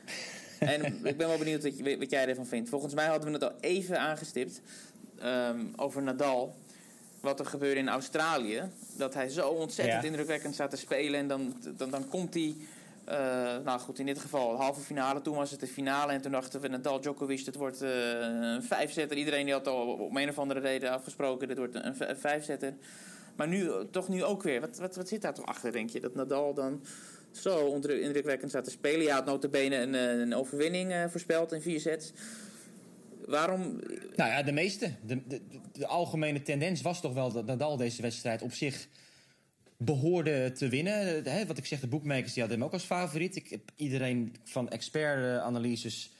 [0.58, 2.68] en ik ben wel benieuwd wat, je, wat, jij ervan vindt.
[2.68, 4.60] Volgens mij hadden we het al even aangestipt
[5.24, 6.54] um, over Nadal
[7.20, 8.62] wat er gebeurde in Australië.
[8.96, 10.08] Dat hij zo ontzettend ja.
[10.08, 11.20] indrukwekkend staat te spelen.
[11.20, 12.54] En dan, dan, dan komt hij.
[13.08, 13.14] Uh,
[13.64, 15.20] nou goed, in dit geval halve finale.
[15.20, 16.12] Toen was het de finale.
[16.12, 17.90] En toen dachten we Nadal Djokovic, het wordt uh,
[18.40, 19.16] een vijfzetter.
[19.16, 21.48] Iedereen die had al op een of andere reden afgesproken.
[21.48, 22.74] Dit wordt een, een vijfzetter.
[23.36, 24.60] Maar nu, toch nu ook weer.
[24.60, 26.00] Wat, wat, wat zit daar toch achter, denk je?
[26.00, 26.84] Dat Nadal dan
[27.30, 29.02] zo indrukwekkend staat te spelen.
[29.02, 32.12] Ja, had notabene een, een overwinning uh, voorspeld in vier sets.
[33.26, 33.80] Waarom?
[34.16, 34.92] Nou ja, de meeste.
[35.06, 35.40] De, de,
[35.72, 38.88] de, algemene tendens was toch wel dat Nadal deze wedstrijd op zich
[39.76, 41.24] behoorde te winnen.
[41.46, 43.36] Wat ik zeg, de boekmakers die hadden hem ook als favoriet.
[43.36, 46.12] Ik heb iedereen van expert-analyses,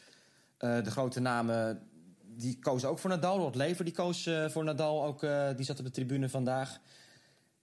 [0.60, 1.82] uh, de grote namen,
[2.22, 3.38] die kozen ook voor Nadal.
[3.38, 6.80] Rod Lever die koos uh, voor Nadal, ook, uh, die zat op de tribune vandaag.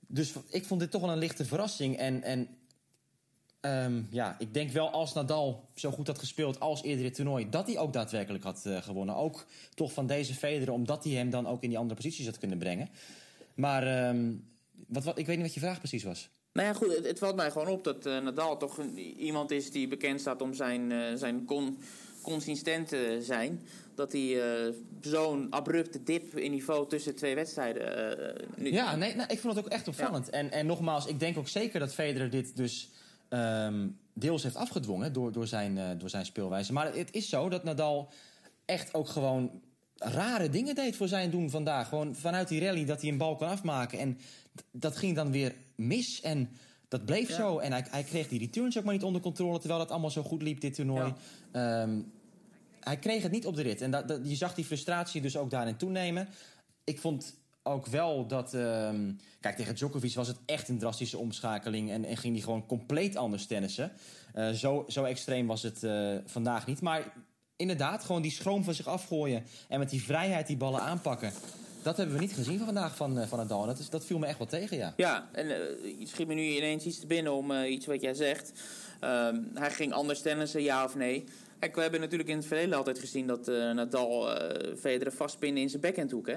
[0.08, 1.97] Dus ik vond dit toch wel een lichte verrassing.
[1.97, 2.47] En, en
[3.65, 7.50] Um, ja, ik denk wel als Nadal zo goed had gespeeld als eerder dit toernooi...
[7.50, 9.15] dat hij ook daadwerkelijk had uh, gewonnen.
[9.15, 12.38] Ook toch van deze Federer, omdat hij hem dan ook in die andere posities had
[12.38, 12.89] kunnen brengen.
[13.54, 14.47] Maar um,
[14.88, 16.30] wat, wat, ik weet niet wat je vraag precies was.
[16.54, 18.80] Nou ja, goed, het, het valt mij gewoon op dat uh, Nadal toch
[19.17, 21.78] iemand is die bekend staat om zijn, uh, zijn con,
[22.21, 23.62] consistent te zijn.
[23.95, 24.21] Dat hij
[24.67, 28.36] uh, zo'n abrupte dip in niveau tussen twee wedstrijden...
[28.56, 28.71] nu...
[28.71, 30.26] Ja, nee, nou, ik vond het ook echt opvallend.
[30.26, 30.32] Ja.
[30.32, 32.89] En, en nogmaals, ik denk ook zeker dat Federer dit dus...
[33.34, 36.74] Um, deels heeft afgedwongen door, door, zijn, uh, door zijn speelwijze.
[36.74, 38.10] Maar het is zo dat Nadal
[38.65, 39.62] echt ook gewoon
[39.96, 41.89] rare dingen deed voor zijn doen vandaag.
[41.89, 44.00] Gewoon vanuit die rally dat hij een bal kan afmaken.
[44.00, 44.17] En
[44.72, 46.22] dat ging dan weer mis.
[46.22, 46.50] En
[46.88, 47.36] dat bleef ja.
[47.36, 47.58] zo.
[47.58, 49.60] En hij, hij, kreeg die returns ook maar niet onder controle...
[49.60, 51.13] terwijl het allemaal zo goed liep, dit toernooi.
[51.54, 51.82] Ja.
[51.82, 52.12] Um,
[52.80, 53.82] hij kreeg het niet op de rit.
[53.82, 56.28] En dat, dat, je zag die frustratie dus ook daarin toenemen.
[56.84, 58.54] Ik vond ook wel dat...
[58.54, 61.91] Um, kijk, tegen Djokovic was het echt een drastische omschakeling...
[61.91, 63.91] en, en ging hij gewoon compleet anders tennissen.
[64.36, 66.82] Uh, zo, zo extreem was het uh, vandaag niet.
[66.82, 67.13] Maar
[67.56, 69.43] inderdaad, gewoon die schroom van zich afgooien...
[69.67, 71.32] en met die vrijheid die ballen aanpakken...
[71.84, 73.65] Dat hebben we niet gezien van vandaag van, uh, van Nadal.
[73.65, 74.93] Dat, is, dat viel me echt wel tegen, ja.
[74.97, 75.56] Ja, en uh,
[76.08, 78.52] schiet me nu ineens iets te binnen om uh, iets wat jij zegt.
[79.04, 81.24] Um, hij ging anders tennissen, ja of nee?
[81.60, 83.28] Kijk, we hebben natuurlijk in het verleden altijd gezien...
[83.28, 84.30] dat Nadal
[84.80, 86.36] Federer vastpinnen in zijn backhandhoek, hè?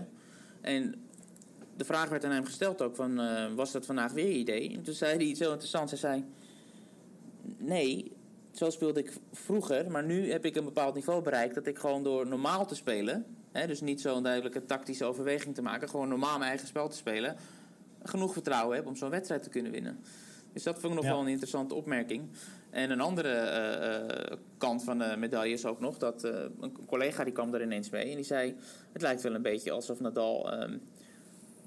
[0.60, 0.94] En
[1.76, 4.74] de vraag werd aan hem gesteld ook van, uh, was dat vandaag weer je idee?
[4.74, 5.90] En toen zei hij iets heel interessants.
[5.90, 6.24] Hij zei,
[7.58, 8.12] nee,
[8.52, 11.54] zo speelde ik vroeger, maar nu heb ik een bepaald niveau bereikt...
[11.54, 15.62] dat ik gewoon door normaal te spelen, hè, dus niet zo'n duidelijke tactische overweging te
[15.62, 15.88] maken...
[15.88, 17.36] gewoon normaal mijn eigen spel te spelen,
[18.02, 19.98] genoeg vertrouwen heb om zo'n wedstrijd te kunnen winnen.
[20.52, 21.10] Dus dat vond ik nog ja.
[21.10, 22.28] wel een interessante opmerking.
[22.70, 26.86] En een andere uh, uh, kant van de medaille is ook nog dat uh, een
[26.86, 28.56] collega die kwam er ineens mee en die zei:
[28.92, 30.82] Het lijkt wel een beetje alsof Nadal um,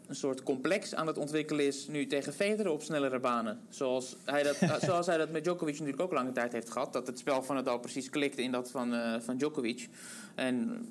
[0.08, 3.60] een soort complex aan het ontwikkelen is nu tegen Federer op snellere banen.
[3.70, 6.94] Zoals hij dat, zoals hij dat met Djokovic natuurlijk ook lange tijd heeft gehad.
[6.94, 9.90] Dat het spel van Nadal precies klikte in dat van, uh, van Djokovic.
[10.36, 10.86] En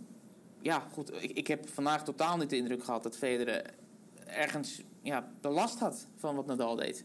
[0.60, 3.62] ja, goed, ik, ik heb vandaag totaal niet de indruk gehad dat Federer
[4.26, 7.04] ergens ja, de last had van wat Nadal deed.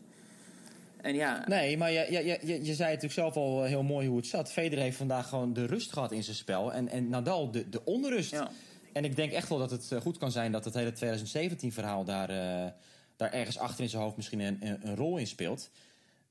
[1.02, 4.18] En ja, nee, maar je, je, je, je zei natuurlijk zelf al heel mooi hoe
[4.18, 4.52] het zat.
[4.52, 6.74] Federer heeft vandaag gewoon de rust gehad in zijn spel.
[6.74, 8.32] En, en Nadal de, de onrust.
[8.32, 8.52] Ja.
[8.94, 12.30] En ik denk echt wel dat het goed kan zijn dat het hele 2017-verhaal daar,
[12.30, 12.72] uh,
[13.16, 15.70] daar ergens achter in zijn hoofd misschien een, een, rol in speelt.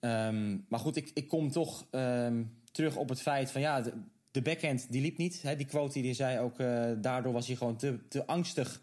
[0.00, 3.82] Um, maar goed, ik, ik kom toch um, terug op het feit van ja,
[4.30, 5.42] de, backhand die liep niet.
[5.42, 8.80] Hè, die quote die zei ook, uh, daardoor was hij gewoon te, te angstig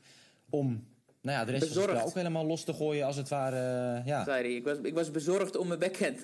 [0.49, 0.83] om
[1.27, 1.89] nou ja, de rest bezorgd.
[1.89, 3.99] het spel ook helemaal los te gooien als het ware.
[3.99, 4.23] Uh, ja.
[4.23, 6.23] Hij, ik was, ik was bezorgd om mijn backhand.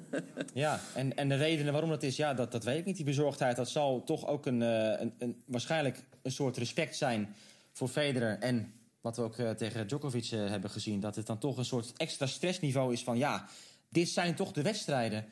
[0.64, 2.96] ja, en, en de redenen waarom dat is, ja, dat, dat weet ik niet.
[2.96, 7.34] Die bezorgdheid, dat zal toch ook een, uh, een, een, waarschijnlijk een soort respect zijn
[7.72, 8.38] voor Federer.
[8.38, 11.92] En wat we ook uh, tegen Djokovic hebben gezien, dat het dan toch een soort
[11.96, 13.46] extra stressniveau is van ja,
[13.88, 15.24] dit zijn toch de wedstrijden.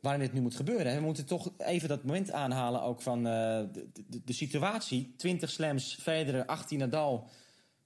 [0.00, 0.94] waarin dit nu moet gebeuren.
[0.94, 3.24] We moeten toch even dat moment aanhalen ook van uh,
[3.72, 5.14] de, de, de, situatie.
[5.16, 7.28] 20 slams, Federer, 18 Nadal,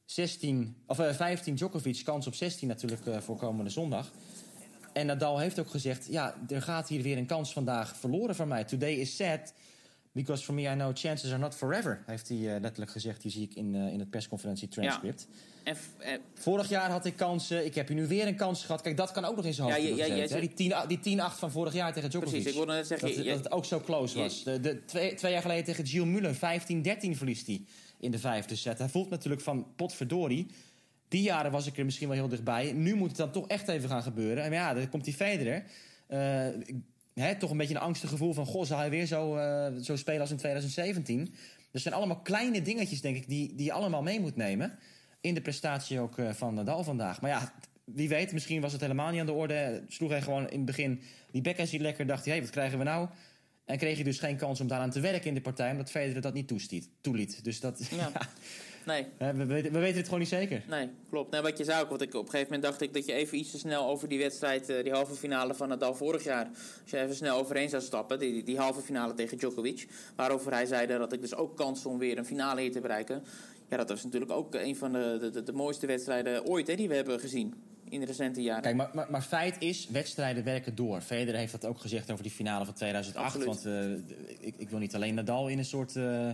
[0.05, 4.11] 16, of, uh, 15 Djokovic, kans op 16 natuurlijk uh, voor komende zondag.
[4.93, 8.49] En Nadal heeft ook gezegd, ja, er gaat hier weer een kans vandaag verloren van
[8.49, 8.65] mij.
[8.65, 9.53] Today is sad,
[10.13, 12.03] because for me I know chances are not forever.
[12.07, 15.27] Heeft hij uh, letterlijk gezegd, die zie ik in, uh, in het persconferentie transcript.
[15.31, 15.71] Ja.
[15.71, 18.81] En, en, vorig jaar had ik kansen, ik heb hier nu weer een kans gehad.
[18.81, 20.15] Kijk, dat kan ook nog in zijn hoofd ja, ja,
[20.55, 22.33] ja, Die 10-8 van vorig jaar tegen Djokovic.
[22.33, 23.09] Precies, ik wilde net zeggen...
[23.09, 24.43] Dat, je, dat het ook zo close was.
[24.43, 26.39] De, de, twee, twee jaar geleden tegen Gilles Muller, 15-13
[27.17, 27.65] verliest hij
[28.05, 28.79] in de vijfde set.
[28.79, 30.47] Hij voelt natuurlijk van potverdorie...
[31.09, 32.73] Die jaren was ik er misschien wel heel dichtbij.
[32.73, 34.45] Nu moet het dan toch echt even gaan gebeuren.
[34.45, 35.65] En ja, dan komt die Federer.
[36.09, 38.47] Uh, toch een beetje een angstig gevoel van...
[38.47, 41.35] goh, zal hij weer zo, uh, zo spelen als in 2017?
[41.73, 43.29] Er zijn allemaal kleine dingetjes, denk ik...
[43.29, 44.79] die, die je allemaal mee moet nemen.
[45.21, 47.21] In de prestatie ook uh, van Nadal vandaag.
[47.21, 47.53] Maar ja,
[47.85, 49.85] wie weet, misschien was het helemaal niet aan de orde.
[49.89, 52.07] Sloeg hij gewoon in het begin die niet lekker.
[52.07, 53.09] Dacht hij, hey, wat krijgen we nou?
[53.65, 55.71] En kreeg je dus geen kans om daaraan te werken in de partij...
[55.71, 57.45] omdat Federer dat niet toestiet, toeliet.
[57.45, 57.89] Dus dat...
[57.91, 57.97] Ja.
[58.15, 58.29] ja.
[58.87, 59.07] Nee.
[59.19, 60.65] We, weten, we weten het gewoon niet zeker.
[60.69, 61.31] Nee, klopt.
[61.31, 63.13] Nee, wat je zei ook, want ik, op een gegeven moment dacht ik dat je
[63.13, 66.47] even iets te snel over die wedstrijd, die halve finale van Nadal vorig jaar,
[66.83, 70.67] als je even snel overheen zou stappen, die, die halve finale tegen Djokovic, waarover hij
[70.67, 73.23] zei dat ik dus ook kans om weer een finale hier te bereiken.
[73.69, 76.75] Ja, dat was natuurlijk ook een van de, de, de, de mooiste wedstrijden ooit hè,
[76.75, 77.55] die we hebben gezien
[77.95, 78.63] in de recente jaren.
[78.63, 81.01] Kijk, maar, maar, maar, feit is, wedstrijden werken door.
[81.01, 83.27] Federer heeft dat ook gezegd over die finale van 2008.
[83.27, 83.47] Absoluut.
[83.47, 86.31] Want uh, ik, ik, wil niet alleen Nadal in een soort uh,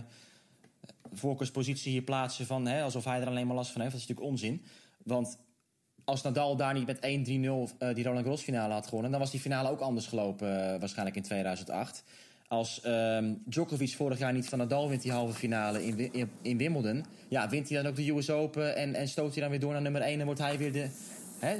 [1.13, 2.45] voorkeurspositie hier plaatsen...
[2.45, 3.93] Van, hè, alsof hij er alleen maar last van heeft.
[3.93, 4.63] Dat is natuurlijk onzin.
[5.03, 5.37] Want
[6.03, 9.11] als Nadal daar niet met 1-3-0 uh, die Roland Garros finale had gewonnen...
[9.11, 12.03] dan was die finale ook anders gelopen uh, waarschijnlijk in 2008.
[12.47, 16.57] Als um, Djokovic vorig jaar niet van Nadal wint die halve finale in, in, in
[16.57, 17.05] Wimbledon...
[17.27, 19.71] ja, wint hij dan ook de US Open en, en stoot hij dan weer door
[19.71, 20.19] naar nummer 1...
[20.19, 20.89] en wordt hij weer de,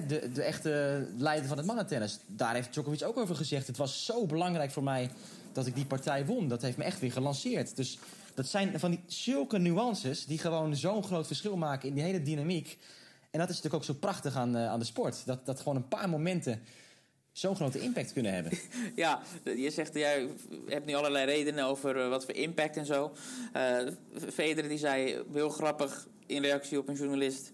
[0.08, 2.20] de, de echte leider van het mannentennis.
[2.28, 3.68] Daar heeft Djokovic ook over gezegd.
[3.68, 5.10] Het was zo belangrijk voor mij
[5.52, 6.48] dat ik die partij won.
[6.48, 7.76] Dat heeft me echt weer gelanceerd.
[7.76, 8.00] Dus
[8.34, 12.22] dat zijn van die zulke nuances die gewoon zo'n groot verschil maken in die hele
[12.22, 12.78] dynamiek.
[13.32, 15.26] En dat is natuurlijk ook zo prachtig aan, uh, aan de sport.
[15.26, 16.62] Dat, dat gewoon een paar momenten
[17.32, 18.52] zo'n grote impact kunnen hebben.
[18.96, 20.28] Ja, je zegt, jij
[20.68, 23.14] hebt nu allerlei redenen over uh, wat voor impact en zo.
[23.56, 23.78] Uh,
[24.34, 27.52] Federer die zei heel grappig in reactie op een journalist...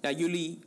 [0.00, 0.58] Ja, jullie...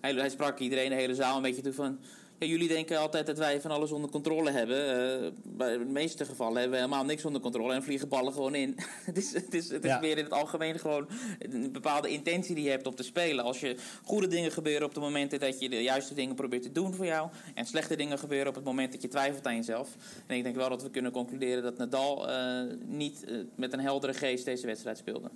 [0.00, 1.98] Hij, hij sprak iedereen, de hele zaal een beetje toe van...
[2.40, 4.76] Ja, jullie denken altijd dat wij van alles onder controle hebben.
[5.22, 8.54] Uh, bij de meeste gevallen hebben we helemaal niks onder controle en vliegen ballen gewoon
[8.54, 8.76] in.
[9.04, 10.00] het is, het is, het is ja.
[10.00, 11.08] in het algemeen gewoon
[11.38, 13.44] een bepaalde intentie die je hebt om te spelen.
[13.44, 16.72] Als je goede dingen gebeuren op de momenten dat je de juiste dingen probeert te
[16.72, 17.30] doen voor jou.
[17.54, 19.96] En slechte dingen gebeuren op het moment dat je twijfelt aan jezelf.
[20.26, 23.80] En ik denk wel dat we kunnen concluderen dat Nadal uh, niet uh, met een
[23.80, 25.30] heldere geest deze wedstrijd speelde.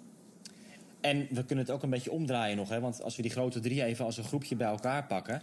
[1.04, 2.68] En we kunnen het ook een beetje omdraaien nog.
[2.68, 2.80] Hè?
[2.80, 5.42] Want als we die grote drie even als een groepje bij elkaar pakken.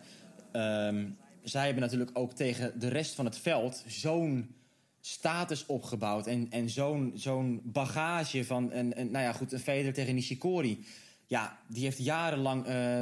[0.53, 4.55] Um, zij hebben natuurlijk ook tegen de rest van het veld zo'n
[5.01, 6.27] status opgebouwd.
[6.27, 10.85] En, en zo'n zo'n bagage van een, een, nou ja, goed, een Federer tegen Nishikori.
[11.25, 12.99] Ja, die heeft jarenlang uh,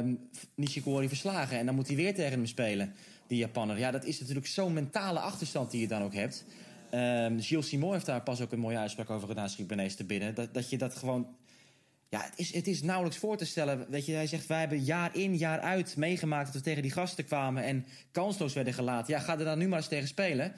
[0.54, 1.58] Nishikori verslagen.
[1.58, 2.92] En dan moet hij weer tegen hem spelen,
[3.26, 3.78] die Japanner.
[3.78, 6.44] Ja, dat is natuurlijk zo'n mentale achterstand die je dan ook hebt.
[6.94, 10.04] Um, Gilles Simon heeft daar pas ook een mooie uitspraak over gedaan, schiet Benees te
[10.04, 10.34] binnen.
[10.34, 11.26] Dat, dat je dat gewoon
[12.10, 13.86] ja, het is, het is nauwelijks voor te stellen.
[13.88, 16.46] Weet je, hij zegt, wij hebben jaar in, jaar uit meegemaakt...
[16.46, 19.14] dat we tegen die gasten kwamen en kansloos werden gelaten.
[19.14, 20.52] Ja, ga er dan nu maar eens tegen spelen.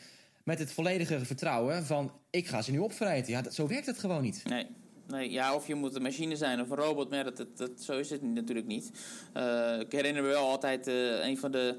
[0.45, 3.33] Met het volledige vertrouwen van, ik ga ze nu opvreten.
[3.33, 4.43] Ja, dat, zo werkt het gewoon niet.
[4.45, 4.67] Nee.
[5.07, 7.99] Nee, ja, of je moet een machine zijn of een robot, maar dat, dat, zo
[7.99, 8.91] is het natuurlijk niet.
[9.37, 11.77] Uh, ik herinner me wel altijd uh, een van de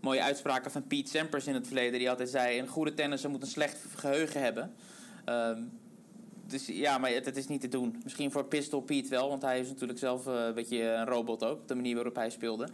[0.00, 1.98] mooie uitspraken van Pete Sampras in het verleden.
[1.98, 4.74] Die altijd zei, een goede tennisser moet een slecht geheugen hebben.
[5.28, 5.50] Uh,
[6.48, 8.00] dus ja, maar het, is niet te doen.
[8.02, 11.44] Misschien voor Pistol Pete wel, want hij is natuurlijk zelf uh, een beetje een robot
[11.44, 11.68] ook.
[11.68, 12.68] De manier waarop hij speelde.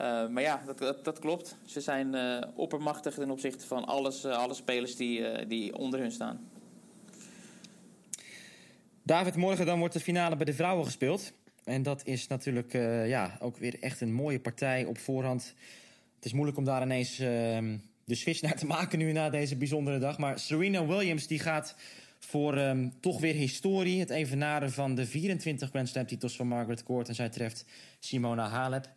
[0.00, 1.56] Uh, maar ja, dat, dat, klopt.
[1.64, 6.48] Ze zijn uh, oppermachtig ten opzichte van alles, alle spelers die, die onder hun staan.
[9.02, 11.32] David, morgen dan wordt de finale bij de vrouwen gespeeld.
[11.64, 12.72] En dat is natuurlijk
[13.06, 15.54] ja, ook weer echt een mooie partij op voorhand.
[16.14, 19.56] Het is moeilijk om daar ineens ehm, de switch naar te maken nu na deze
[19.56, 20.18] bijzondere dag.
[20.18, 21.74] Maar Serena Williams die gaat
[22.26, 24.00] voor um, toch weer historie.
[24.00, 27.08] Het evenaren van de 24 Grand Slam titels van Margaret Court.
[27.08, 27.64] En zij treft
[27.98, 28.88] Simona Halep.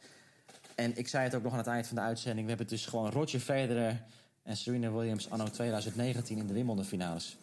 [0.76, 2.42] En ik zei het ook nog aan het eind van de uitzending.
[2.42, 4.04] We hebben dus gewoon Roger Federer
[4.44, 7.38] en Serena Williams anno 2019 in de Wimbledon finales.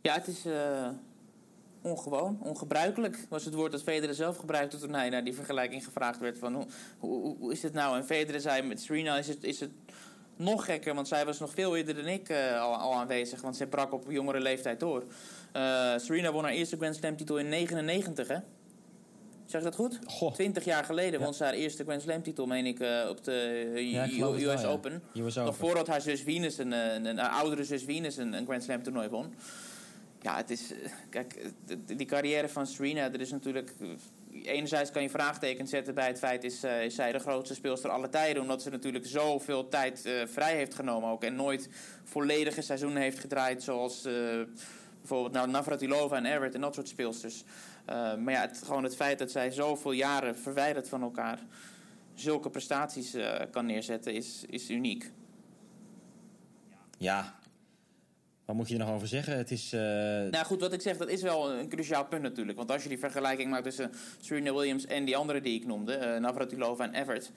[0.00, 0.88] Ja, het is uh,
[1.82, 3.26] ongewoon, ongebruikelijk.
[3.28, 6.38] Was het woord dat Federer zelf gebruikte toen hij naar die vergelijking gevraagd werd.
[6.38, 6.66] Van hoe,
[6.98, 7.96] hoe, hoe is het nou?
[7.96, 9.70] En Federer zei met Serena is het, is het
[10.40, 13.40] nog gekker, want zij was nog veel eerder dan ik uh, al, al, aanwezig.
[13.40, 15.04] Want zij brak op jongere leeftijd door.
[15.56, 18.36] Uh, Serena won haar eerste Grand Slam titel in 99, hè?
[19.46, 19.98] Zeg ik dat goed?
[20.06, 20.32] Goh.
[20.32, 23.70] 20 jaar geleden won ze haar eerste Grand Slam titel, meen ik, eh, op de
[23.74, 24.64] eh, Ja, US wel, ja.
[24.66, 25.02] Open.
[25.14, 28.32] US Nog voordat haar zus Venus, een, eh, een, een, haar oudere zus Venus, een,
[28.32, 29.34] een Grand Slam toernooi won.
[30.20, 30.72] Ja, het is.
[30.72, 31.34] eh, Kijk,
[31.66, 33.72] eh, die carrière van Serena, er is natuurlijk.
[34.32, 37.90] Enerzijds kan je vraagtekens zetten bij het feit: is, eh, is zij de grootste speelster
[37.90, 38.42] aller tijden?
[38.42, 41.24] Omdat ze natuurlijk zoveel tijd eh, vrij heeft genomen ook.
[41.24, 41.68] En nooit
[42.04, 43.62] volledige seizoenen heeft gedraaid.
[43.62, 44.12] Zoals eh,
[44.98, 47.44] bijvoorbeeld nou, Navratilova en Everett en dat soort speelsters.
[47.86, 51.38] Maar ja, het, gewoon het feit dat zij zoveel jaren verwijderd van elkaar.
[52.14, 53.16] zulke prestaties
[53.50, 55.10] kan neerzetten, is, is uniek.
[56.98, 57.39] Ja,
[58.50, 59.36] wat moet je er nog over zeggen?
[59.36, 59.72] Het is...
[59.72, 59.80] eh,
[60.30, 62.58] Nou goed, wat ik zeg, dat is wel een cruciaal punt natuurlijk.
[62.58, 65.94] Want als je die vergelijking maakt tussen Serena Williams en die andere die ik noemde,
[65.94, 67.30] eh Navratilova en Everett.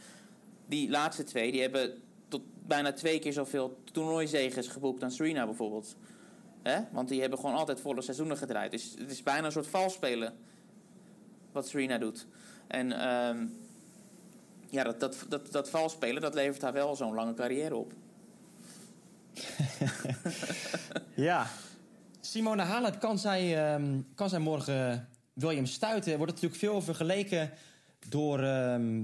[0.65, 1.93] Die laatste twee, die hebben
[2.27, 5.95] tot bijna twee keer zoveel toernooizeges geboekt dan Serena bijvoorbeeld.
[6.61, 6.79] Hè?
[6.91, 8.71] Want die hebben gewoon altijd volle seizoenen gedraaid.
[8.71, 10.33] Dus het is bijna een soort valspelen
[11.51, 12.27] wat Serena doet.
[12.67, 13.45] En ehm,
[14.69, 17.93] ja, dat, dat, dat, dat valspelen, dat levert haar wel zo'n lange carrière op.
[21.15, 21.47] Ja.
[22.21, 26.17] Simone Halep, kan zij, ehm, kan zij morgen Williams stuiten?
[26.17, 27.51] Wordt het natuurlijk veel vergeleken
[28.09, 28.39] door...
[28.39, 29.03] ehm,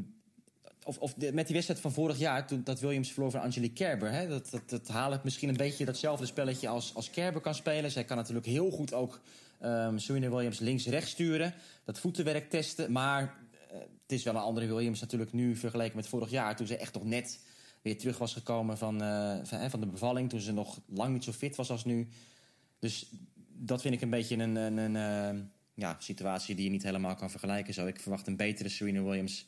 [0.84, 3.74] of, of de- met die wedstrijd van vorig jaar, toen dat Williams verloor van Angelique
[3.86, 4.12] Kerber.
[4.12, 4.28] Hè?
[4.28, 7.92] Dat, dat, dat Halep misschien een beetje datzelfde spelletje als, als Kerber kan spelen.
[7.92, 9.20] Zij kan natuurlijk heel goed ook
[9.60, 11.54] ehm Serena Williams links-rechts sturen.
[11.86, 12.92] Dat voetenwerk testen.
[12.92, 13.22] Maar
[13.70, 16.56] eh, het is wel een andere Williams natuurlijk nu vergeleken met vorig jaar.
[16.56, 17.40] Toen ze echt nog net
[17.82, 20.30] weer terug was gekomen van, eh, van, van de bevalling.
[20.30, 22.08] Toen ze nog lang niet zo fit was als nu.
[22.80, 23.12] Dus
[23.54, 25.42] dat vind ik een beetje een, een, een eh,
[25.74, 27.74] ja, situatie die je niet helemaal kan vergelijken.
[27.74, 27.86] Zo.
[27.86, 29.46] Ik verwacht een betere Serena Williams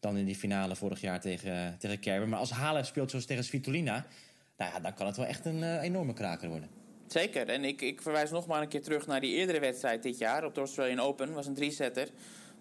[0.00, 2.28] dan in die finale vorig jaar tegen, tegen Kerber.
[2.28, 4.06] Maar als Halep speelt zoals tegen Svitolina...
[4.58, 6.68] Nou ja, dan kan het wel echt een eh, enorme kraker worden.
[7.06, 7.48] Zeker.
[7.48, 10.44] En ik, ik verwijs nog maar een keer terug naar die eerdere wedstrijd dit jaar
[10.44, 11.32] op de Australian Open.
[11.32, 12.08] was een drie-setter.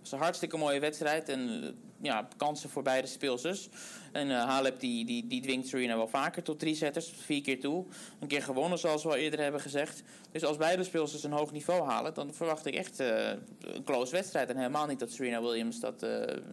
[0.09, 1.29] Was een hartstikke mooie wedstrijd.
[1.29, 1.69] En eh,
[2.01, 3.69] ja, kansen voor beide speelsters.
[4.11, 7.13] En eh Halep die, die, die dwingt Serena wel vaker tot drie setters.
[7.17, 7.85] Vier keer toe.
[8.19, 10.03] Een keer gewonnen, zoals we al eerder hebben gezegd.
[10.31, 12.13] Dus als beide speelsters een hoog niveau halen...
[12.13, 14.49] dan verwacht ik echt eh, een close wedstrijd.
[14.49, 16.05] En helemaal niet dat Serena Williams dat,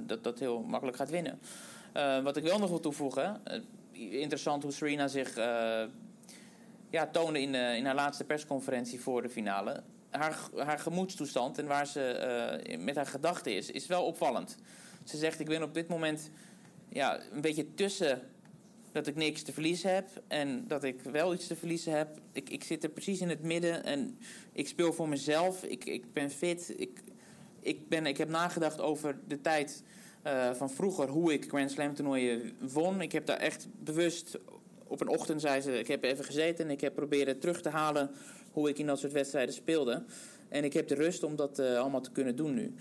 [0.07, 1.41] dat, dat heel makkelijk gaat winnen.
[2.23, 3.41] Wat ik wel nog wil toevoegen...
[3.93, 5.35] interessant hoe Serena zich...
[6.91, 9.83] ja, toonde in, in haar laatste persconferentie voor de finale.
[10.19, 14.57] Haar, haar gemoedstoestand en waar ze eh, met haar gedachten is, is wel opvallend.
[15.05, 16.31] Ze zegt: Ik ben op dit moment
[16.89, 18.23] ja, een beetje tussen
[18.93, 22.21] dat ik niks te verliezen heb en dat ik wel iets te verliezen heb.
[22.33, 24.19] Ik, ik zit er precies in het midden en
[24.53, 25.65] ik speel voor mezelf.
[25.65, 26.75] Ik, ik ben fit.
[26.77, 27.03] Ik,
[27.61, 29.83] ik, ben, ik heb nagedacht over de tijd
[30.23, 33.01] eh, van vroeger, hoe ik Grand Slam toernooien won.
[33.01, 34.39] Ik heb daar echt bewust
[34.87, 37.69] op een ochtend zei ze: Ik heb even gezeten en ik heb proberen terug te
[37.69, 38.11] halen
[38.55, 40.05] hoe ik in dat soort wedstrijden speelde.
[40.49, 42.75] En ik heb de rust om dat eh, allemaal te kunnen doen nu.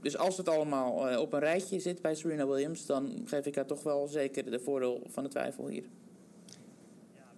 [0.00, 3.54] Dus als het allemaal eh, op een rijtje zit bij Serena Williams, dan geef ik
[3.54, 5.84] haar toch wel zeker de voordeel van de twijfel hier.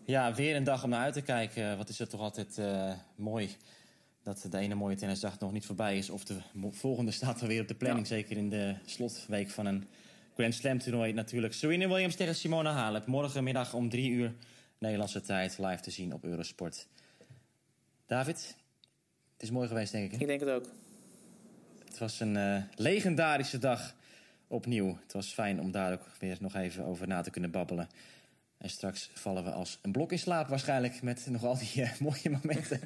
[0.05, 1.77] Ja, weer een dag om naar uit te kijken.
[1.77, 3.57] Wat is het toch altijd eh, mooi
[4.23, 6.11] dat de ene mooie tennisdag nog niet voorbij is.
[6.11, 6.39] Of de
[6.71, 8.07] volgende staat alweer op de planning.
[8.07, 9.89] Zeker in de slotweek van een
[10.35, 11.53] Grand Slam toernooi natuurlijk.
[11.55, 13.07] Serena Williams tegen Simona Halep.
[13.07, 14.35] Morgenmiddag om drie uur
[14.79, 16.87] Nederlandse tijd live te zien op Eurosport.
[18.09, 18.57] David,
[19.33, 20.11] het is mooi geweest denk ik.
[20.13, 20.19] hè?
[20.19, 20.67] Ik denk het ook.
[21.85, 23.95] Het was een eh, legendarische dag
[24.47, 24.99] opnieuw.
[25.03, 27.89] Het was fijn om daar ook weer nog even over na te kunnen babbelen.
[28.59, 31.03] En straks vallen we als een blok in slaap waarschijnlijk...
[31.03, 32.81] met nog al die eh, mooie momenten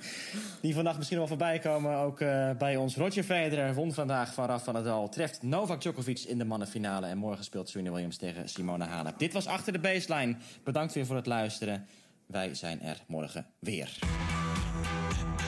[0.61, 1.97] die vannacht misschien wel voorbij komen.
[1.97, 2.97] Ook eh, bij ons.
[2.97, 5.09] Roger Federer won vandaag van Raf van der Dal.
[5.09, 7.07] Treft Novak Djokovic in de mannenfinale.
[7.07, 9.19] En morgen speelt Serena Williams tegen Simona Halep.
[9.19, 10.37] Dit was Achter de Baseline.
[10.65, 11.87] Bedankt weer voor het luisteren.
[12.27, 13.99] Wij zijn er morgen weer.
[14.75, 15.42] and